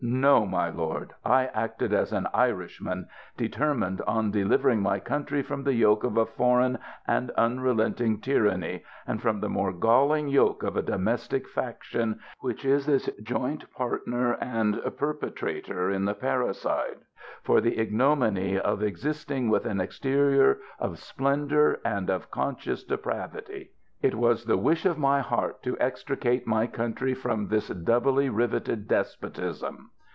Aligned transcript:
No, 0.03 0.47
my 0.47 0.67
lord; 0.71 1.13
I 1.23 1.45
acted 1.53 1.93
as 1.93 2.11
an 2.11 2.25
Irishman, 2.33 3.07
determined 3.37 4.01
on 4.01 4.31
de 4.31 4.43
livering 4.43 4.79
my 4.79 4.99
country 4.99 5.43
from 5.43 5.63
the 5.63 5.75
yoke 5.75 6.03
of 6.03 6.17
a 6.17 6.25
foreign 6.25 6.79
and 7.05 7.29
unrelenting 7.37 8.19
tyranny, 8.19 8.83
and 9.05 9.21
from 9.21 9.41
the 9.41 9.47
more 9.49 9.71
galling 9.71 10.27
yoke 10.27 10.63
of 10.63 10.75
a 10.75 10.81
domestic 10.81 11.47
faction, 11.47 12.19
which 12.39 12.65
is 12.65 12.87
its 12.87 13.11
joint 13.21 13.71
partner 13.73 14.33
and 14.41 14.81
perpetrator 14.97 15.91
in 15.91 16.05
the 16.05 16.15
parricide, 16.15 16.97
for 17.43 17.61
the 17.61 17.77
ignominy 17.77 18.57
of 18.59 18.81
existing 18.81 19.49
with 19.49 19.67
an 19.67 19.79
exterior 19.79 20.57
of 20.79 20.97
splendor 20.97 21.79
and 21.85 22.09
of 22.09 22.31
conscious 22.31 22.83
depravity. 22.83 23.69
It 24.01 24.15
was 24.15 24.45
the 24.45 24.57
wish 24.57 24.87
of 24.87 24.97
my 24.97 25.19
heart 25.19 25.61
to 25.61 25.77
extricate 25.79 26.47
my 26.47 26.65
country 26.65 27.13
from 27.13 27.49
this 27.49 27.67
doubly 27.67 28.29
riveted 28.31 28.87
despotism. 28.87 29.91